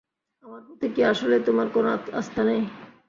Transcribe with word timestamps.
আমার 0.43 0.61
প্রতি 0.67 0.87
কি 0.95 1.01
আসলেই 1.11 1.41
তোমার 1.47 1.67
কোনো 1.75 1.89
আস্থা 2.19 2.41
নেই? 2.43 2.61